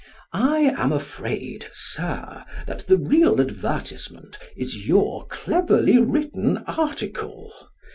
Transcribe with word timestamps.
I 0.33 0.61
am 0.77 0.91
afraid, 0.91 1.67
Sir, 1.71 2.43
that 2.65 2.87
the 2.87 2.97
real 2.97 3.39
advertisement 3.39 4.35
is 4.55 4.87
your 4.87 5.27
cleverly 5.27 5.99
written 5.99 6.57
article. 6.65 7.53